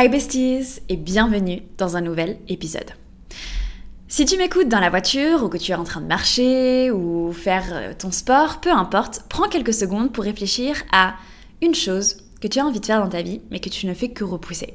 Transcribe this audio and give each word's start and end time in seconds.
Hi 0.00 0.08
besties 0.08 0.80
et 0.88 0.96
bienvenue 0.96 1.62
dans 1.76 1.96
un 1.96 2.00
nouvel 2.00 2.38
épisode. 2.46 2.92
Si 4.06 4.24
tu 4.26 4.36
m'écoutes 4.36 4.68
dans 4.68 4.78
la 4.78 4.90
voiture 4.90 5.42
ou 5.42 5.48
que 5.48 5.58
tu 5.58 5.72
es 5.72 5.74
en 5.74 5.82
train 5.82 6.00
de 6.00 6.06
marcher 6.06 6.92
ou 6.92 7.32
faire 7.32 7.64
euh, 7.72 7.92
ton 7.98 8.12
sport, 8.12 8.60
peu 8.60 8.70
importe, 8.70 9.24
prends 9.28 9.48
quelques 9.48 9.74
secondes 9.74 10.12
pour 10.12 10.22
réfléchir 10.22 10.84
à 10.92 11.16
une 11.62 11.74
chose 11.74 12.18
que 12.40 12.46
tu 12.46 12.60
as 12.60 12.64
envie 12.64 12.78
de 12.78 12.86
faire 12.86 13.00
dans 13.00 13.08
ta 13.08 13.22
vie 13.22 13.40
mais 13.50 13.58
que 13.58 13.70
tu 13.70 13.88
ne 13.88 13.94
fais 13.94 14.10
que 14.10 14.22
repousser. 14.22 14.74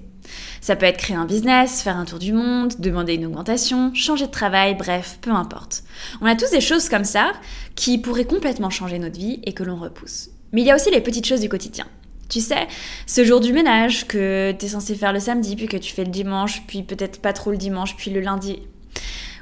Ça 0.59 0.75
peut 0.75 0.87
être 0.87 0.97
créer 0.97 1.15
un 1.15 1.25
business, 1.25 1.81
faire 1.81 1.95
un 1.95 2.03
tour 2.03 2.19
du 2.19 2.33
monde, 2.33 2.73
demander 2.79 3.13
une 3.13 3.27
augmentation, 3.27 3.93
changer 3.93 4.25
de 4.25 4.31
travail, 4.31 4.75
bref, 4.75 5.19
peu 5.21 5.31
importe. 5.31 5.85
On 6.19 6.25
a 6.25 6.35
tous 6.35 6.51
des 6.51 6.59
choses 6.59 6.89
comme 6.89 7.05
ça 7.05 7.31
qui 7.75 7.97
pourraient 7.97 8.25
complètement 8.25 8.69
changer 8.69 8.99
notre 8.99 9.17
vie 9.17 9.39
et 9.45 9.53
que 9.53 9.63
l'on 9.63 9.77
repousse. 9.77 10.31
Mais 10.51 10.63
il 10.63 10.67
y 10.67 10.71
a 10.71 10.75
aussi 10.75 10.91
les 10.91 10.99
petites 10.99 11.25
choses 11.25 11.39
du 11.39 11.47
quotidien. 11.47 11.85
Tu 12.29 12.41
sais, 12.41 12.67
ce 13.05 13.23
jour 13.23 13.39
du 13.39 13.53
ménage 13.53 14.07
que 14.07 14.53
tu 14.57 14.65
es 14.65 14.69
censé 14.69 14.95
faire 14.95 15.13
le 15.13 15.19
samedi, 15.19 15.55
puis 15.55 15.67
que 15.67 15.77
tu 15.77 15.93
fais 15.93 16.03
le 16.03 16.11
dimanche, 16.11 16.63
puis 16.67 16.83
peut-être 16.83 17.21
pas 17.21 17.33
trop 17.33 17.51
le 17.51 17.57
dimanche, 17.57 17.95
puis 17.95 18.11
le 18.11 18.21
lundi. 18.21 18.59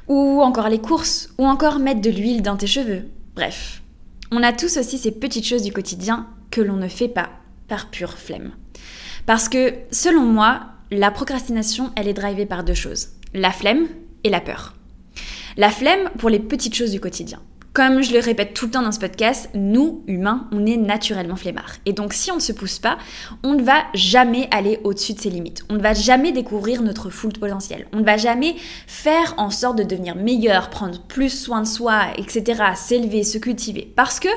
Ou 0.08 0.42
encore 0.42 0.70
les 0.70 0.80
courses, 0.80 1.30
ou 1.38 1.46
encore 1.46 1.80
mettre 1.80 2.02
de 2.02 2.10
l'huile 2.10 2.42
dans 2.42 2.58
tes 2.58 2.68
cheveux. 2.68 3.08
Bref, 3.36 3.82
on 4.32 4.44
a 4.44 4.52
tous 4.52 4.78
aussi 4.78 4.98
ces 4.98 5.12
petites 5.12 5.46
choses 5.46 5.64
du 5.64 5.72
quotidien 5.72 6.28
que 6.50 6.62
l'on 6.62 6.76
ne 6.76 6.88
fait 6.88 7.08
pas 7.08 7.30
par 7.68 7.90
pure 7.90 8.18
flemme. 8.18 8.52
Parce 9.26 9.48
que, 9.48 9.74
selon 9.92 10.24
moi, 10.24 10.62
la 10.90 11.12
procrastination, 11.12 11.92
elle 11.96 12.08
est 12.08 12.14
drivée 12.14 12.46
par 12.46 12.64
deux 12.64 12.74
choses. 12.74 13.10
La 13.34 13.52
flemme 13.52 13.88
et 14.24 14.30
la 14.30 14.42
peur. 14.42 14.74
La 15.58 15.70
flemme 15.70 16.10
pour 16.18 16.30
les 16.30 16.40
petites 16.40 16.76
choses 16.76 16.92
du 16.92 17.00
quotidien. 17.00 17.40
Comme 17.74 18.02
je 18.02 18.12
le 18.12 18.20
répète 18.20 18.54
tout 18.54 18.66
le 18.66 18.72
temps 18.72 18.82
dans 18.82 18.92
ce 18.92 19.00
podcast, 19.00 19.50
nous, 19.54 20.04
humains, 20.06 20.50
on 20.52 20.66
est 20.66 20.76
naturellement 20.76 21.38
flemmards. 21.38 21.78
Et 21.86 21.94
donc 21.94 22.12
si 22.12 22.30
on 22.30 22.36
ne 22.36 22.42
se 22.42 22.52
pousse 22.52 22.80
pas, 22.80 22.98
on 23.44 23.54
ne 23.54 23.64
va 23.64 23.84
jamais 23.94 24.50
aller 24.52 24.82
au-dessus 24.84 25.14
de 25.14 25.22
ses 25.22 25.30
limites. 25.30 25.64
On 25.70 25.76
ne 25.76 25.82
va 25.82 25.94
jamais 25.94 26.34
découvrir 26.34 26.82
notre 26.82 27.10
full 27.10 27.32
potentiel. 27.32 27.88
On 27.94 28.00
ne 28.00 28.04
va 28.04 28.18
jamais 28.18 28.58
faire 28.88 29.36
en 29.38 29.50
sorte 29.52 29.78
de 29.78 29.84
devenir 29.84 30.18
meilleur, 30.18 30.70
prendre 30.70 31.02
plus 31.04 31.30
soin 31.30 31.62
de 31.62 31.68
soi, 31.68 32.08
etc., 32.18 32.62
s'élever, 32.76 33.24
se 33.24 33.38
cultiver. 33.38 33.90
Parce 33.96 34.20
que 34.20 34.28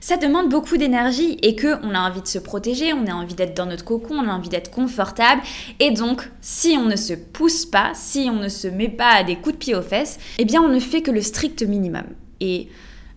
ça 0.00 0.18
demande 0.18 0.50
beaucoup 0.50 0.76
d'énergie 0.76 1.38
et 1.40 1.56
que 1.56 1.82
on 1.82 1.94
a 1.94 2.00
envie 2.00 2.20
de 2.20 2.26
se 2.26 2.38
protéger, 2.38 2.92
on 2.92 3.06
a 3.06 3.14
envie 3.14 3.34
d'être 3.34 3.56
dans 3.56 3.64
notre 3.64 3.86
cocon, 3.86 4.16
on 4.16 4.28
a 4.28 4.34
envie 4.34 4.50
d'être 4.50 4.70
confortable. 4.70 5.40
Et 5.80 5.92
donc, 5.92 6.30
si 6.42 6.76
on 6.78 6.84
ne 6.84 6.96
se 6.96 7.14
pousse 7.14 7.64
pas, 7.64 7.92
si 7.94 8.28
on 8.30 8.36
ne 8.36 8.50
se 8.50 8.68
met 8.68 8.90
pas 8.90 9.14
à 9.14 9.24
des 9.24 9.36
coups 9.36 9.54
de 9.54 9.60
pied 9.60 9.74
aux 9.74 9.80
fesses, 9.80 10.18
eh 10.36 10.44
bien 10.44 10.60
on 10.60 10.68
ne 10.68 10.78
fait 10.78 11.00
que 11.00 11.10
le 11.10 11.22
strict 11.22 11.62
minimum. 11.62 12.04
Et 12.42 12.68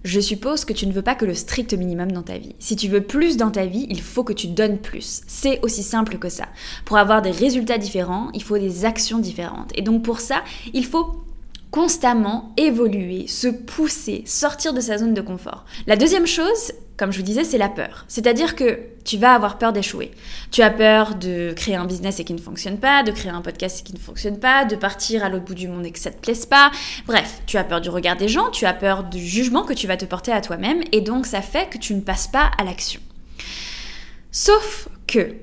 je 0.03 0.19
suppose 0.19 0.65
que 0.65 0.73
tu 0.73 0.85
ne 0.85 0.93
veux 0.93 1.01
pas 1.01 1.15
que 1.15 1.25
le 1.25 1.33
strict 1.33 1.73
minimum 1.73 2.11
dans 2.11 2.21
ta 2.21 2.37
vie. 2.37 2.55
Si 2.59 2.75
tu 2.75 2.87
veux 2.87 3.01
plus 3.01 3.37
dans 3.37 3.49
ta 3.49 3.65
vie, 3.65 3.87
il 3.89 3.99
faut 3.99 4.23
que 4.23 4.33
tu 4.33 4.47
donnes 4.47 4.77
plus. 4.77 5.21
C'est 5.25 5.59
aussi 5.63 5.81
simple 5.81 6.19
que 6.19 6.29
ça. 6.29 6.45
Pour 6.85 6.97
avoir 6.97 7.23
des 7.23 7.31
résultats 7.31 7.79
différents, 7.79 8.29
il 8.35 8.43
faut 8.43 8.59
des 8.59 8.85
actions 8.85 9.17
différentes. 9.17 9.71
Et 9.73 9.81
donc 9.81 10.03
pour 10.03 10.19
ça, 10.19 10.43
il 10.73 10.85
faut 10.85 11.24
constamment 11.75 12.53
évoluer, 12.55 13.27
se 13.27 13.49
pousser, 13.49 14.23
sortir 14.25 14.73
de 14.73 14.79
sa 14.79 14.97
zone 14.97 15.13
de 15.13 15.19
confort. 15.19 15.65
La 15.87 15.97
deuxième 15.97 16.25
chose, 16.25 16.71
comme 16.95 17.11
je 17.11 17.17
vous 17.17 17.25
disais, 17.25 17.43
c'est 17.43 17.57
la 17.57 17.67
peur. 17.67 18.05
C'est-à-dire 18.07 18.55
que 18.55 18.79
tu 19.03 19.17
vas 19.17 19.33
avoir 19.33 19.57
peur 19.57 19.73
d'échouer. 19.73 20.11
Tu 20.51 20.61
as 20.61 20.69
peur 20.69 21.15
de 21.15 21.51
créer 21.53 21.75
un 21.75 21.83
business 21.83 22.21
et 22.21 22.23
qui 22.23 22.33
ne 22.33 22.39
fonctionne 22.39 22.77
pas, 22.77 23.03
de 23.03 23.11
créer 23.11 23.29
un 23.29 23.41
podcast 23.41 23.81
et 23.81 23.83
qui 23.83 23.93
ne 23.93 23.99
fonctionne 23.99 24.39
pas, 24.39 24.63
de 24.63 24.77
partir 24.77 25.25
à 25.25 25.27
l'autre 25.27 25.43
bout 25.43 25.53
du 25.53 25.67
monde 25.67 25.85
et 25.85 25.91
que 25.91 25.99
ça 25.99 26.11
te 26.11 26.21
plaise 26.21 26.45
pas. 26.45 26.71
Bref, 27.07 27.41
tu 27.45 27.57
as 27.57 27.65
peur 27.65 27.81
du 27.81 27.89
regard 27.89 28.15
des 28.15 28.29
gens, 28.29 28.51
tu 28.51 28.65
as 28.65 28.73
peur 28.73 29.03
du 29.03 29.19
jugement 29.19 29.63
que 29.63 29.73
tu 29.73 29.85
vas 29.85 29.97
te 29.97 30.05
porter 30.05 30.31
à 30.31 30.39
toi-même 30.39 30.81
et 30.93 31.01
donc 31.01 31.25
ça 31.25 31.41
fait 31.41 31.67
que 31.69 31.77
tu 31.77 31.93
ne 31.93 31.99
passes 31.99 32.29
pas 32.29 32.51
à 32.57 32.63
l'action. 32.63 33.01
Sauf 34.31 34.87
que 35.07 35.35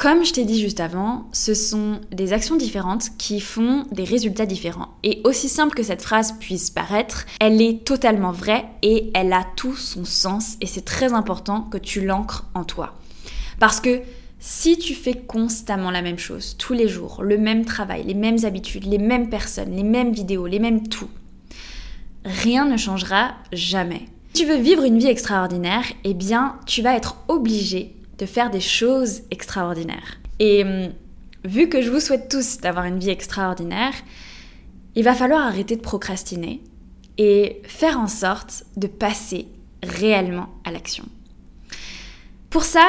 comme 0.00 0.24
je 0.24 0.32
t'ai 0.32 0.44
dit 0.44 0.60
juste 0.60 0.78
avant, 0.78 1.28
ce 1.32 1.54
sont 1.54 2.00
des 2.12 2.32
actions 2.32 2.54
différentes 2.54 3.08
qui 3.18 3.40
font 3.40 3.84
des 3.90 4.04
résultats 4.04 4.46
différents. 4.46 4.90
Et 5.02 5.20
aussi 5.24 5.48
simple 5.48 5.74
que 5.74 5.82
cette 5.82 6.02
phrase 6.02 6.36
puisse 6.38 6.70
paraître, 6.70 7.26
elle 7.40 7.60
est 7.60 7.84
totalement 7.84 8.30
vraie 8.30 8.64
et 8.82 9.10
elle 9.12 9.32
a 9.32 9.44
tout 9.56 9.74
son 9.74 10.04
sens 10.04 10.56
et 10.60 10.66
c'est 10.66 10.84
très 10.84 11.14
important 11.14 11.62
que 11.62 11.78
tu 11.78 12.06
l'ancres 12.06 12.44
en 12.54 12.62
toi. 12.62 12.94
Parce 13.58 13.80
que 13.80 14.02
si 14.38 14.78
tu 14.78 14.94
fais 14.94 15.14
constamment 15.14 15.90
la 15.90 16.02
même 16.02 16.20
chose, 16.20 16.54
tous 16.56 16.74
les 16.74 16.86
jours, 16.86 17.24
le 17.24 17.36
même 17.36 17.64
travail, 17.64 18.04
les 18.04 18.14
mêmes 18.14 18.44
habitudes, 18.44 18.86
les 18.86 18.98
mêmes 18.98 19.28
personnes, 19.28 19.74
les 19.74 19.82
mêmes 19.82 20.12
vidéos, 20.12 20.46
les 20.46 20.60
mêmes 20.60 20.86
tout, 20.86 21.10
rien 22.24 22.66
ne 22.66 22.76
changera 22.76 23.32
jamais. 23.52 24.02
Si 24.34 24.44
tu 24.44 24.48
veux 24.48 24.60
vivre 24.60 24.84
une 24.84 25.00
vie 25.00 25.08
extraordinaire, 25.08 25.86
eh 26.04 26.14
bien, 26.14 26.54
tu 26.66 26.82
vas 26.82 26.94
être 26.94 27.16
obligé 27.26 27.96
de 28.18 28.26
faire 28.26 28.50
des 28.50 28.60
choses 28.60 29.22
extraordinaires. 29.30 30.18
Et 30.38 30.64
hum, 30.64 30.92
vu 31.44 31.68
que 31.68 31.82
je 31.82 31.90
vous 31.90 32.00
souhaite 32.00 32.28
tous 32.28 32.58
d'avoir 32.58 32.84
une 32.84 32.98
vie 32.98 33.10
extraordinaire, 33.10 33.94
il 34.94 35.04
va 35.04 35.14
falloir 35.14 35.46
arrêter 35.46 35.76
de 35.76 35.80
procrastiner 35.80 36.62
et 37.18 37.62
faire 37.64 37.98
en 37.98 38.08
sorte 38.08 38.64
de 38.76 38.86
passer 38.86 39.48
réellement 39.82 40.48
à 40.64 40.70
l'action. 40.70 41.04
Pour 42.50 42.64
ça, 42.64 42.84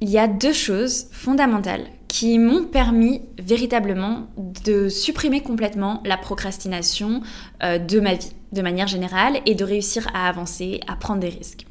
il 0.00 0.10
y 0.10 0.18
a 0.18 0.28
deux 0.28 0.52
choses 0.52 1.06
fondamentales 1.12 1.86
qui 2.08 2.38
m'ont 2.38 2.64
permis 2.64 3.22
véritablement 3.38 4.28
de 4.64 4.88
supprimer 4.88 5.42
complètement 5.42 6.02
la 6.04 6.16
procrastination 6.16 7.20
euh, 7.62 7.78
de 7.78 8.00
ma 8.00 8.14
vie, 8.14 8.32
de 8.52 8.62
manière 8.62 8.86
générale, 8.86 9.40
et 9.44 9.54
de 9.54 9.64
réussir 9.64 10.08
à 10.14 10.28
avancer, 10.28 10.80
à 10.86 10.96
prendre 10.96 11.20
des 11.20 11.28
risques. 11.28 11.66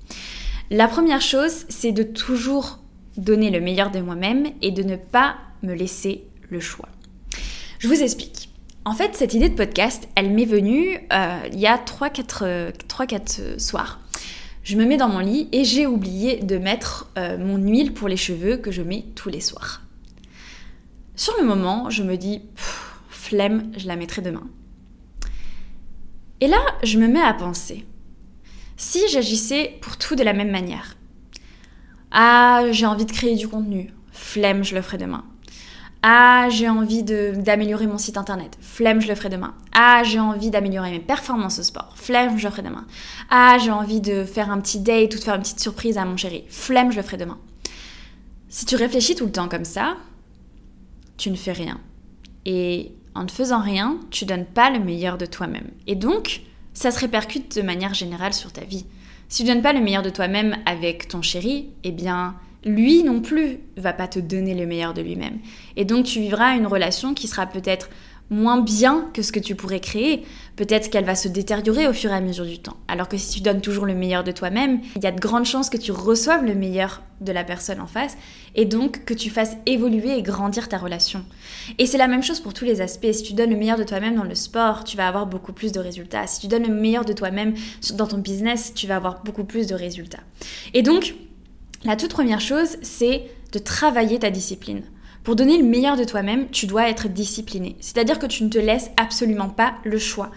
La 0.70 0.88
première 0.88 1.22
chose, 1.22 1.66
c'est 1.70 1.92
de 1.92 2.04
toujours 2.04 2.80
donner 3.18 3.50
le 3.50 3.62
meilleur 3.62 3.92
de 3.92 4.00
moi-même 4.00 4.48
et 4.62 4.72
de 4.72 4.84
ne 4.84 4.96
pas 4.96 5.38
me 5.64 5.74
laisser 5.74 6.24
le 6.50 6.60
choix. 6.60 6.90
Je 7.80 7.88
vous 7.88 8.02
explique. 8.02 8.50
En 8.84 8.94
fait, 8.94 9.16
cette 9.16 9.34
idée 9.34 9.50
de 9.50 9.56
podcast, 9.56 10.08
elle 10.16 10.30
m'est 10.30 10.46
venue 10.46 10.98
euh, 11.12 11.40
il 11.52 11.60
y 11.60 11.68
a 11.68 11.78
3-4 11.78 13.60
soirs. 13.60 14.00
Je 14.64 14.78
me 14.78 14.86
mets 14.86 14.98
dans 14.98 15.10
mon 15.10 15.20
lit 15.20 15.48
et 15.52 15.64
j'ai 15.64 15.88
oublié 15.88 16.38
de 16.38 16.58
mettre 16.58 17.12
euh, 17.18 17.38
mon 17.38 17.58
huile 17.58 17.94
pour 17.94 18.08
les 18.08 18.18
cheveux 18.18 18.58
que 18.58 18.72
je 18.72 18.82
mets 18.82 19.06
tous 19.16 19.30
les 19.30 19.42
soirs. 19.42 19.82
Sur 21.16 21.34
le 21.40 21.46
moment, 21.46 21.90
je 21.90 22.04
me 22.04 22.18
dis, 22.18 22.42
flemme, 23.10 23.72
je 23.78 23.88
la 23.88 23.96
mettrai 23.96 24.22
demain. 24.22 24.48
Et 26.42 26.48
là, 26.48 26.60
je 26.84 27.00
me 27.00 27.08
mets 27.08 27.22
à 27.22 27.34
penser, 27.34 27.86
si 28.78 29.08
j'agissais 29.08 29.78
pour 29.82 29.98
tout 29.98 30.16
de 30.16 30.24
la 30.24 30.34
même 30.34 30.52
manière, 30.52 30.95
ah, 32.12 32.64
j'ai 32.72 32.86
envie 32.86 33.06
de 33.06 33.12
créer 33.12 33.36
du 33.36 33.48
contenu. 33.48 33.94
Flemme, 34.12 34.64
je 34.64 34.76
le 34.76 34.82
ferai 34.82 34.98
demain. 34.98 35.24
Ah, 36.02 36.50
j'ai 36.50 36.70
envie 36.70 37.04
d'améliorer 37.04 37.88
mon 37.88 37.98
site 37.98 38.18
internet. 38.18 38.58
Flemme, 38.62 39.02
je 39.02 39.08
le 39.08 39.16
ferai 39.16 39.30
demain. 39.30 39.56
Ah, 39.74 40.04
j'ai 40.04 40.20
envie 40.20 40.52
d'améliorer 40.52 40.92
mes 40.92 41.00
performances 41.00 41.58
au 41.58 41.64
sport. 41.64 41.94
Flemme, 41.96 42.38
je 42.38 42.46
le 42.46 42.52
ferai 42.52 42.62
demain. 42.62 42.86
Ah, 43.32 43.58
j'ai 43.60 43.72
envie 43.72 44.02
de 44.02 44.24
faire 44.24 44.52
un 44.52 44.60
petit 44.60 44.80
date 44.80 45.16
ou 45.16 45.18
de 45.18 45.24
faire 45.24 45.36
une 45.36 45.42
petite 45.42 45.60
surprise 45.60 45.98
à 45.98 46.06
mon 46.06 46.16
chéri. 46.16 46.44
Flemme, 46.48 46.92
je 46.92 46.98
le 46.98 47.02
ferai 47.02 47.18
demain. 47.18 47.40
Si 48.50 48.66
tu 48.66 48.76
réfléchis 48.76 49.16
tout 49.16 49.26
le 49.26 49.32
temps 49.32 49.50
comme 49.50 49.66
ça, 49.66 49.98
tu 51.18 51.32
ne 51.32 51.36
fais 51.36 51.54
rien. 51.54 51.80
Et 52.46 52.92
en 53.16 53.24
ne 53.24 53.30
faisant 53.32 53.62
rien, 53.62 53.98
tu 54.12 54.26
donnes 54.26 54.46
pas 54.46 54.70
le 54.70 54.80
meilleur 54.80 55.18
de 55.18 55.26
toi-même. 55.26 55.72
Et 55.88 55.96
donc, 55.96 56.42
ça 56.74 56.92
se 56.92 57.00
répercute 57.00 57.58
de 57.58 57.62
manière 57.64 57.94
générale 57.94 58.34
sur 58.34 58.52
ta 58.52 58.64
vie. 58.64 58.86
Si 59.28 59.44
tu 59.44 59.50
donnes 59.50 59.62
pas 59.62 59.74
le 59.74 59.82
meilleur 59.82 60.04
de 60.04 60.10
toi-même 60.10 60.58
avec 60.66 61.08
ton 61.08 61.22
chéri, 61.22 61.70
eh 61.84 61.92
bien, 61.92 62.36
lui 62.64 63.04
non 63.04 63.22
plus 63.22 63.60
va 63.78 63.94
pas 63.94 64.08
te 64.08 64.20
donner 64.20 64.54
le 64.54 64.66
meilleur 64.66 64.94
de 64.94 65.02
lui-même. 65.02 65.40
Et 65.76 65.86
donc, 65.86 66.06
tu 66.06 66.20
vivras 66.20 66.56
une 66.56 66.68
relation 66.68 67.14
qui 67.14 67.28
sera 67.28 67.46
peut-être 67.46 67.90
moins 68.30 68.60
bien 68.60 69.06
que 69.14 69.22
ce 69.22 69.32
que 69.32 69.40
tu 69.40 69.56
pourrais 69.56 69.80
créer. 69.80 70.26
Peut-être 70.56 70.90
qu'elle 70.90 71.06
va 71.06 71.16
se 71.16 71.28
détériorer 71.28 71.88
au 71.88 71.94
fur 71.94 72.12
et 72.12 72.16
à 72.16 72.22
mesure 72.22 72.46
du 72.46 72.60
temps. 72.60 72.78
Alors 72.88 73.08
que 73.08 73.18
si 73.18 73.30
tu 73.30 73.42
donnes 73.42 73.62
toujours 73.62 73.86
le 73.86 73.94
meilleur 73.94 74.24
de 74.24 74.32
toi-même, 74.32 74.82
il 74.96 75.04
y 75.04 75.08
a 75.08 75.12
de 75.12 75.20
grandes 75.20 75.46
chances 75.46 75.70
que 75.70 75.78
tu 75.78 75.92
reçoives 75.92 76.46
le 76.46 76.56
meilleur 76.56 77.04
de 77.22 77.32
la 77.32 77.44
personne 77.44 77.80
en 77.80 77.88
face 77.88 78.18
et 78.56 78.66
donc 78.66 79.06
que 79.06 79.14
tu 79.14 79.30
fasses 79.30 79.58
évoluer 79.66 80.18
et 80.18 80.22
grandir 80.22 80.70
ta 80.70 80.78
relation. 80.78 81.24
Et 81.78 81.86
c'est 81.86 81.98
la 81.98 82.08
même 82.08 82.24
chose 82.24 82.40
pour 82.40 82.54
tous 82.54 82.66
les 82.66 82.82
aspects. 82.82 83.12
Si 83.12 83.24
tu 83.24 83.34
donnes 83.34 83.52
le 83.52 83.58
meilleur 83.58 83.78
de 83.78 83.84
toi-même 83.84 84.16
dans 84.16 84.24
le 84.24 84.36
sport, 84.36 84.84
tu 84.84 84.98
vas 84.98 85.08
avoir 85.08 85.26
beaucoup 85.26 85.54
plus 85.54 85.72
de 85.72 85.80
résultats. 85.80 86.28
Si 86.28 86.42
tu 86.42 86.48
donnes 86.48 86.68
le 86.68 86.74
meilleur 86.74 87.06
de 87.06 87.14
toi-même 87.14 87.54
dans 87.94 88.08
ton 88.08 88.18
business, 88.18 88.74
tu 88.74 88.88
vas 88.88 88.96
avoir 88.96 89.24
beaucoup 89.24 89.44
plus 89.44 89.68
de 89.68 89.76
résultats. 89.76 90.24
Et 90.74 90.82
donc, 90.82 91.16
la 91.84 91.96
toute 91.96 92.12
première 92.12 92.42
chose, 92.42 92.78
c'est 92.82 93.24
de 93.52 93.60
travailler 93.60 94.20
ta 94.20 94.32
discipline. 94.32 94.84
Pour 95.26 95.36
donner 95.36 95.58
le 95.58 95.64
meilleur 95.64 95.98
de 95.98 96.04
toi-même, 96.04 96.48
tu 96.52 96.68
dois 96.68 96.88
être 96.88 97.08
discipliné. 97.08 97.76
C'est-à-dire 97.80 98.20
que 98.20 98.28
tu 98.28 98.44
ne 98.44 98.50
te 98.50 98.60
laisses 98.60 98.92
absolument 98.96 99.50
pas 99.50 99.74
le 99.84 99.98
choix. 99.98 100.30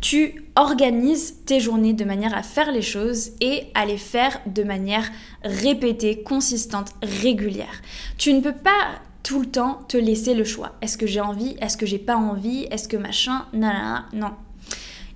Tu 0.00 0.44
organises 0.54 1.38
tes 1.44 1.58
journées 1.58 1.94
de 1.94 2.04
manière 2.04 2.32
à 2.32 2.44
faire 2.44 2.70
les 2.70 2.80
choses 2.80 3.32
et 3.40 3.64
à 3.74 3.84
les 3.84 3.98
faire 3.98 4.40
de 4.46 4.62
manière 4.62 5.10
répétée, 5.42 6.22
consistante, 6.22 6.92
régulière. 7.02 7.82
Tu 8.18 8.32
ne 8.32 8.40
peux 8.40 8.54
pas 8.54 9.00
tout 9.24 9.40
le 9.40 9.46
temps 9.46 9.80
te 9.88 9.96
laisser 9.96 10.32
le 10.34 10.44
choix. 10.44 10.76
Est-ce 10.80 10.96
que 10.96 11.08
j'ai 11.08 11.20
envie? 11.20 11.56
Est-ce 11.60 11.76
que 11.76 11.84
j'ai 11.84 11.98
pas 11.98 12.14
envie? 12.14 12.68
Est-ce 12.70 12.86
que 12.86 12.96
machin? 12.96 13.46
Non, 13.52 13.72
non, 13.72 14.02
non. 14.12 14.30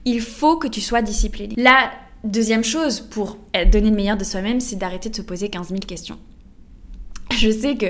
Il 0.05 0.23
faut 0.23 0.57
que 0.57 0.67
tu 0.67 0.81
sois 0.81 1.03
discipliné. 1.03 1.55
La 1.57 1.93
deuxième 2.25 2.65
chose 2.65 2.99
pour 2.99 3.39
donner 3.71 3.91
le 3.91 3.97
meilleur 3.97 4.17
de 4.17 4.25
soi-même, 4.25 4.59
c'est 4.59 4.75
d'arrêter 4.75 5.09
de 5.09 5.15
se 5.15 5.23
poser 5.23 5.51
15 5.51 5.69
000 5.69 5.79
questions. 5.87 6.19
Je 7.41 7.51
sais 7.51 7.77
que 7.77 7.87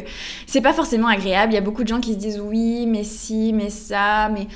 c'est 0.47 0.61
pas 0.61 0.73
forcément 0.73 1.09
agréable. 1.09 1.53
Il 1.53 1.57
y 1.57 1.59
a 1.59 1.63
beaucoup 1.63 1.83
de 1.83 1.89
gens 1.89 2.01
qui 2.01 2.15
se 2.15 2.19
disent 2.19 2.41
oui, 2.41 2.87
mais 2.87 3.05
si, 3.05 3.53
mais 3.53 3.71
ça, 3.71 4.29
mais 4.31 4.47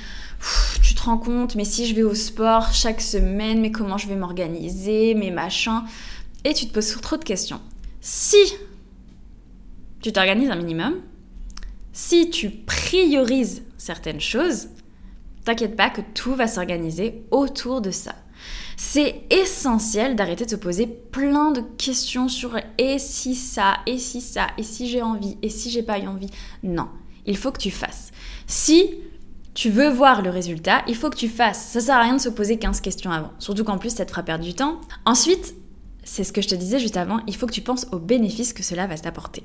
tu 0.81 0.95
te 0.95 1.03
rends 1.03 1.17
compte, 1.17 1.55
mais 1.55 1.65
si 1.65 1.85
je 1.85 1.95
vais 1.95 2.03
au 2.03 2.13
sport 2.13 2.73
chaque 2.73 3.01
semaine, 3.01 3.61
mais 3.61 3.71
comment 3.71 3.97
je 3.97 4.07
vais 4.07 4.15
m'organiser, 4.15 5.13
mais 5.15 5.31
machin. 5.31 5.83
Et 6.43 6.53
tu 6.53 6.67
te 6.67 6.73
poses 6.73 6.99
trop 7.01 7.17
de 7.17 7.23
questions. 7.23 7.59
Si 8.01 8.37
tu 10.01 10.11
t'organises 10.11 10.49
un 10.49 10.55
minimum, 10.55 11.01
si 11.91 12.29
tu 12.29 12.49
priorises 12.49 13.63
certaines 13.77 14.21
choses, 14.21 14.67
t'inquiète 15.43 15.75
pas 15.75 15.89
que 15.89 16.01
tout 16.13 16.35
va 16.35 16.47
s'organiser 16.47 17.23
autour 17.31 17.81
de 17.81 17.91
ça. 17.91 18.13
C'est 18.77 19.23
essentiel 19.29 20.15
d'arrêter 20.15 20.45
de 20.45 20.49
se 20.49 20.55
poser 20.55 20.87
plein 20.87 21.51
de 21.51 21.61
questions 21.77 22.27
sur 22.27 22.57
et 22.77 22.99
si 22.99 23.35
ça, 23.35 23.77
et 23.85 23.97
si 23.97 24.21
ça, 24.21 24.47
et 24.57 24.63
si 24.63 24.89
j'ai 24.89 25.01
envie, 25.01 25.37
et 25.41 25.49
si 25.49 25.69
j'ai 25.69 25.83
pas 25.83 25.99
eu 25.99 26.07
envie? 26.07 26.29
Non, 26.63 26.89
il 27.25 27.37
faut 27.37 27.51
que 27.51 27.59
tu 27.59 27.71
fasses. 27.71 28.11
Si 28.47 28.95
tu 29.53 29.69
veux 29.69 29.89
voir 29.89 30.21
le 30.21 30.29
résultat, 30.29 30.83
il 30.87 30.95
faut 30.95 31.09
que 31.09 31.15
tu 31.15 31.29
fasses. 31.29 31.69
Ça 31.69 31.79
sert 31.79 31.95
à 31.95 32.01
rien 32.01 32.15
de 32.15 32.21
se 32.21 32.29
poser 32.29 32.57
15 32.57 32.81
questions 32.81 33.11
avant. 33.11 33.31
Surtout 33.39 33.63
qu'en 33.63 33.77
plus, 33.77 33.91
ça 33.95 34.05
te 34.05 34.11
fera 34.11 34.23
perdre 34.23 34.43
du 34.43 34.53
temps. 34.53 34.81
Ensuite, 35.05 35.55
c'est 36.05 36.23
ce 36.23 36.31
que 36.31 36.41
je 36.41 36.47
te 36.47 36.55
disais 36.55 36.79
juste 36.79 36.97
avant, 36.97 37.19
il 37.27 37.35
faut 37.35 37.47
que 37.47 37.53
tu 37.53 37.61
penses 37.61 37.87
aux 37.91 37.99
bénéfices 37.99 38.53
que 38.53 38.63
cela 38.63 38.87
va 38.87 38.97
t'apporter. 38.97 39.43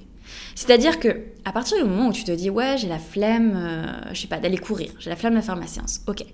C'est-à-dire 0.55 1.01
que 1.01 1.25
à 1.45 1.53
partir 1.53 1.79
du 1.79 1.85
moment 1.85 2.09
où 2.09 2.13
tu 2.13 2.23
te 2.23 2.31
dis 2.31 2.51
ouais 2.51 2.77
j'ai 2.79 2.87
la 2.87 2.99
flemme, 2.99 3.55
euh, 3.57 4.13
je 4.13 4.21
sais 4.21 4.29
pas 4.29 4.39
d'aller 4.39 4.59
courir, 4.59 4.93
j'ai 4.99 5.11
la 5.11 5.17
flemme 5.17 5.35
de 5.35 5.41
faire 5.41 5.57
ma 5.57 5.67
séance, 5.67 6.03
ok. 6.07 6.25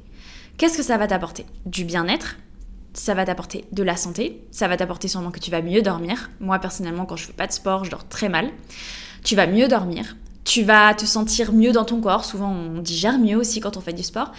Qu'est-ce 0.58 0.76
que 0.76 0.82
ça 0.82 0.98
va 0.98 1.06
t'apporter? 1.06 1.46
Du 1.64 1.84
bien-être, 1.84 2.36
ça 2.96 3.14
va 3.14 3.24
t'apporter 3.24 3.64
de 3.72 3.82
la 3.82 3.96
santé, 3.96 4.42
ça 4.50 4.68
va 4.68 4.76
t'apporter 4.76 5.08
sûrement 5.08 5.30
que 5.30 5.38
tu 5.38 5.50
vas 5.50 5.62
mieux 5.62 5.82
dormir. 5.82 6.30
Moi 6.40 6.58
personnellement 6.58 7.04
quand 7.04 7.16
je 7.16 7.26
fais 7.26 7.32
pas 7.32 7.46
de 7.46 7.52
sport, 7.52 7.84
je 7.84 7.90
dors 7.90 8.08
très 8.08 8.28
mal. 8.28 8.50
Tu 9.22 9.36
vas 9.36 9.46
mieux 9.46 9.68
dormir, 9.68 10.16
tu 10.44 10.62
vas 10.62 10.94
te 10.94 11.04
sentir 11.04 11.52
mieux 11.52 11.72
dans 11.72 11.84
ton 11.84 12.00
corps. 12.00 12.24
Souvent 12.24 12.50
on 12.50 12.80
digère 12.80 13.18
mieux 13.18 13.36
aussi 13.36 13.60
quand 13.60 13.76
on 13.76 13.80
fait 13.80 13.92
du 13.92 14.02
sport. 14.02 14.32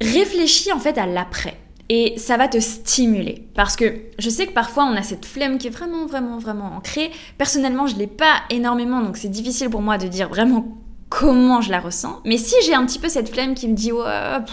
Réfléchis 0.00 0.72
en 0.72 0.78
fait 0.78 0.98
à 0.98 1.06
l'après 1.06 1.56
et 1.88 2.18
ça 2.18 2.36
va 2.36 2.48
te 2.48 2.58
stimuler. 2.58 3.48
Parce 3.54 3.76
que 3.76 4.00
je 4.18 4.30
sais 4.30 4.46
que 4.46 4.52
parfois 4.52 4.84
on 4.84 4.96
a 4.96 5.02
cette 5.02 5.24
flemme 5.24 5.58
qui 5.58 5.68
est 5.68 5.70
vraiment, 5.70 6.06
vraiment, 6.06 6.38
vraiment 6.38 6.76
ancrée. 6.76 7.10
Personnellement, 7.38 7.86
je 7.86 7.96
l'ai 7.96 8.06
pas 8.06 8.42
énormément, 8.50 9.00
donc 9.00 9.16
c'est 9.16 9.28
difficile 9.28 9.70
pour 9.70 9.80
moi 9.80 9.96
de 9.98 10.06
dire 10.06 10.28
vraiment 10.28 10.78
comment 11.18 11.60
je 11.60 11.72
la 11.72 11.80
ressens. 11.80 12.20
Mais 12.24 12.38
si 12.38 12.54
j'ai 12.64 12.74
un 12.74 12.86
petit 12.86 13.00
peu 13.00 13.08
cette 13.08 13.28
flemme 13.28 13.56
qui 13.56 13.66
me 13.66 13.74
dit, 13.74 13.90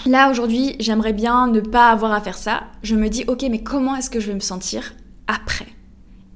là 0.07 0.31
aujourd'hui, 0.31 0.75
j'aimerais 0.79 1.13
bien 1.13 1.45
ne 1.45 1.59
pas 1.59 1.91
avoir 1.91 2.11
à 2.11 2.21
faire 2.21 2.39
ça, 2.39 2.63
je 2.81 2.95
me 2.95 3.07
dis, 3.07 3.23
ok, 3.27 3.45
mais 3.51 3.61
comment 3.61 3.95
est-ce 3.95 4.09
que 4.09 4.19
je 4.19 4.27
vais 4.27 4.33
me 4.33 4.39
sentir 4.39 4.93
après? 5.27 5.67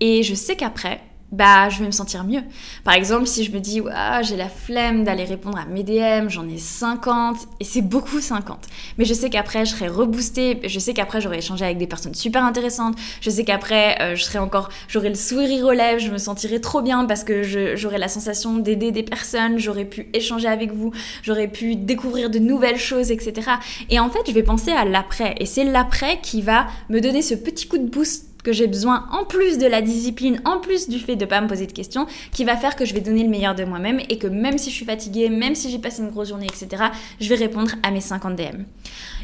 Et 0.02 0.22
je 0.22 0.36
sais 0.36 0.56
qu'après, 0.56 1.02
bah 1.32 1.70
je 1.70 1.80
vais 1.80 1.86
me 1.86 1.92
sentir 1.92 2.24
mieux. 2.24 2.42
Par 2.84 2.94
exemple, 2.94 3.28
si 3.28 3.44
je 3.44 3.52
me 3.52 3.60
dis 3.60 3.82
j'ai 4.22 4.36
la 4.36 4.50
flemme 4.50 5.04
d'aller 5.04 5.26
répondre 5.26 5.58
à 5.58 5.66
mes 5.66 5.84
DM, 5.84 6.30
j'en 6.30 6.48
ai 6.48 6.58
50 6.58 7.38
et 7.60 7.64
c'est 7.64 7.82
beaucoup 7.82 8.20
50. 8.20 8.68
Mais 8.98 9.06
je 9.06 9.14
sais 9.14 9.30
qu'après 9.30 9.66
je 9.66 9.72
serai 9.72 9.88
reboostée, 9.88 10.60
je 10.66 10.80
sais 10.80 10.94
qu'après 10.94 11.22
j'aurai 11.22 11.38
échangé 11.38 11.66
avec 11.66 11.78
des 11.78 11.88
personnes 11.88 12.16
super 12.16 12.44
intéressantes, 12.44 12.96
je 13.22 13.30
sais 13.30 13.44
qu'après 13.44 14.02
euh, 14.02 14.16
je 14.16 14.24
serai 14.24 14.40
encore 14.40 14.70
j'aurai 14.88 15.10
le 15.10 15.16
sourire 15.16 15.66
aux 15.66 15.72
lèvres, 15.72 16.00
je 16.00 16.12
me 16.12 16.18
sentirai 16.18 16.62
trop 16.62 16.82
bien 16.82 17.06
parce 17.06 17.24
que 17.24 17.44
j'aurai 17.76 17.98
la 17.98 18.08
sensation 18.08 18.58
d'aider 18.58 18.92
des 18.92 19.04
personnes, 19.04 19.60
j'aurai 19.60 19.86
pu 19.86 20.10
échanger 20.14 20.48
avec 20.48 20.72
vous, 20.72 20.92
j'aurai 21.22 21.48
pu 21.48 21.76
découvrir 21.76 22.30
de 22.30 22.40
nouvelles 22.40 22.78
choses, 22.78 23.12
etc. 23.12 23.52
Et 23.90 24.00
en 24.00 24.10
fait, 24.10 24.22
je 24.28 24.32
vais 24.32 24.44
penser 24.44 24.72
à 24.72 24.86
l'après 24.86 25.36
et 25.40 25.46
c'est 25.46 25.64
l'après 25.64 26.20
qui 26.22 26.42
va 26.42 26.68
me 26.90 27.00
donner 27.00 27.22
ce 27.22 27.36
petit 27.36 27.68
coup 27.68 27.78
de 27.78 27.88
boost 27.88 28.29
que 28.44 28.54
j'ai 28.54 28.68
besoin, 28.68 29.06
en 29.12 29.26
plus 29.26 29.58
de 29.58 29.68
la 29.68 29.82
discipline, 29.82 30.42
en 30.46 30.60
plus 30.60 30.90
du 30.90 31.00
fait 31.00 31.16
de 31.16 31.26
ne 31.26 31.30
pas 31.30 31.42
me 31.42 31.48
poser 31.48 31.68
de 31.68 31.72
questions, 31.72 32.08
qui 32.32 32.46
va 32.46 32.56
faire 32.56 32.76
que 32.76 32.86
je 32.86 32.94
vais 32.94 33.02
donner 33.02 33.24
le 33.24 33.30
meilleur 33.30 33.56
de 33.56 33.64
moi-même 33.66 34.00
et 34.10 34.18
que 34.18 34.28
même 34.28 34.58
si 34.58 34.70
je 34.70 34.76
suis 34.76 34.86
fatiguée, 34.86 35.30
même 35.30 35.56
si 35.56 35.70
j'ai 35.70 35.80
passé 35.80 36.02
une 36.02 36.10
grosse 36.10 36.30
journée, 36.30 36.48
etc., 36.48 36.84
je 37.20 37.30
vais 37.30 37.36
répondre 37.36 37.72
à 37.84 37.92
mes 37.92 38.02
50 38.02 38.36
DM. 38.36 38.64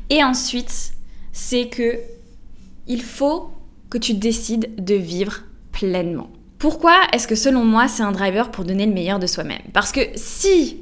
Et 0.09 0.23
ensuite, 0.23 0.93
c'est 1.31 1.67
que 1.67 1.99
il 2.87 3.01
faut 3.01 3.49
que 3.89 3.97
tu 3.97 4.13
décides 4.13 4.69
de 4.77 4.95
vivre 4.95 5.43
pleinement. 5.71 6.29
Pourquoi 6.59 6.95
est-ce 7.13 7.27
que 7.27 7.35
selon 7.35 7.63
moi 7.65 7.87
c'est 7.87 8.03
un 8.03 8.11
driver 8.11 8.51
pour 8.51 8.63
donner 8.63 8.85
le 8.85 8.93
meilleur 8.93 9.19
de 9.19 9.27
soi-même? 9.27 9.61
Parce 9.73 9.91
que 9.91 10.01
si 10.15 10.77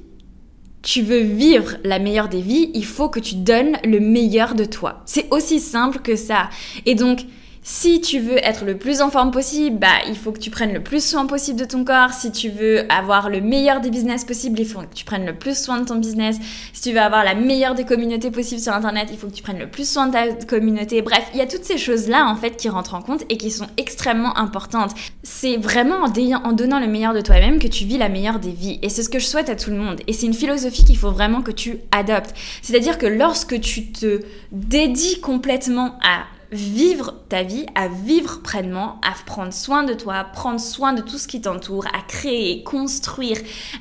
tu 0.81 1.01
veux 1.01 1.21
vivre 1.21 1.77
la 1.83 1.97
meilleure 1.97 2.27
des 2.27 2.41
vies, 2.41 2.69
il 2.73 2.85
faut 2.85 3.09
que 3.09 3.19
tu 3.19 3.35
donnes 3.35 3.77
le 3.85 3.99
meilleur 3.99 4.53
de 4.53 4.65
toi. 4.65 5.01
C'est 5.05 5.27
aussi 5.31 5.59
simple 5.59 5.99
que 5.99 6.15
ça. 6.15 6.49
Et 6.85 6.93
donc, 6.93 7.25
si 7.63 8.01
tu 8.01 8.19
veux 8.19 8.37
être 8.45 8.65
le 8.65 8.77
plus 8.77 9.01
en 9.01 9.09
forme 9.09 9.31
possible, 9.31 9.79
bah, 9.79 9.87
il 10.09 10.17
faut 10.17 10.33
que 10.33 10.39
tu 10.39 10.49
prennes 10.49 10.73
le 10.73 10.83
plus 10.83 11.03
soin 11.03 11.25
possible 11.25 11.57
de 11.57 11.65
ton 11.65 11.85
corps. 11.85 12.11
Si 12.11 12.29
tu 12.29 12.49
veux 12.49 12.91
avoir 12.91 13.29
le 13.29 13.39
meilleur 13.39 13.79
des 13.79 13.89
business 13.89 14.25
possibles, 14.25 14.59
il 14.59 14.65
faut 14.65 14.81
que 14.81 14.93
tu 14.93 15.05
prennes 15.05 15.25
le 15.25 15.33
plus 15.33 15.57
soin 15.57 15.79
de 15.79 15.85
ton 15.85 15.95
business. 15.95 16.37
Si 16.73 16.81
tu 16.81 16.91
veux 16.91 16.99
avoir 16.99 17.23
la 17.23 17.35
meilleure 17.35 17.73
des 17.73 17.85
communautés 17.85 18.31
possibles 18.31 18.59
sur 18.59 18.73
Internet, 18.73 19.07
il 19.11 19.17
faut 19.17 19.27
que 19.27 19.33
tu 19.33 19.43
prennes 19.43 19.59
le 19.59 19.69
plus 19.69 19.89
soin 19.89 20.07
de 20.07 20.11
ta 20.11 20.27
communauté. 20.45 21.01
Bref, 21.01 21.25
il 21.33 21.39
y 21.39 21.41
a 21.41 21.47
toutes 21.47 21.63
ces 21.63 21.77
choses-là, 21.77 22.27
en 22.27 22.35
fait, 22.35 22.57
qui 22.57 22.67
rentrent 22.67 22.95
en 22.95 23.01
compte 23.01 23.23
et 23.29 23.37
qui 23.37 23.49
sont 23.49 23.67
extrêmement 23.77 24.37
importantes. 24.37 24.91
C'est 25.23 25.55
vraiment 25.55 26.03
en, 26.03 26.11
en 26.43 26.51
donnant 26.51 26.81
le 26.81 26.87
meilleur 26.87 27.13
de 27.13 27.21
toi-même 27.21 27.59
que 27.59 27.67
tu 27.67 27.85
vis 27.85 27.97
la 27.97 28.09
meilleure 28.09 28.39
des 28.39 28.51
vies. 28.51 28.79
Et 28.81 28.89
c'est 28.89 29.03
ce 29.03 29.09
que 29.09 29.19
je 29.19 29.25
souhaite 29.25 29.49
à 29.49 29.55
tout 29.55 29.69
le 29.69 29.77
monde. 29.77 30.01
Et 30.07 30.11
c'est 30.11 30.25
une 30.25 30.33
philosophie 30.33 30.83
qu'il 30.83 30.97
faut 30.97 31.11
vraiment 31.11 31.41
que 31.41 31.51
tu 31.51 31.77
adoptes. 31.91 32.35
C'est-à-dire 32.61 32.97
que 32.97 33.05
lorsque 33.05 33.57
tu 33.61 33.93
te 33.93 34.19
dédies 34.51 35.21
complètement 35.21 35.97
à 36.03 36.25
vivre 36.53 37.15
ta 37.29 37.43
vie, 37.43 37.65
à 37.75 37.87
vivre 37.87 38.41
pleinement, 38.41 39.01
à 39.01 39.13
prendre 39.25 39.51
soin 39.51 39.83
de 39.83 39.93
toi, 39.93 40.23
prendre 40.23 40.59
soin 40.59 40.93
de 40.93 41.01
tout 41.01 41.17
ce 41.17 41.27
qui 41.27 41.41
t'entoure, 41.41 41.85
à 41.87 42.01
créer, 42.01 42.63
construire, 42.63 43.37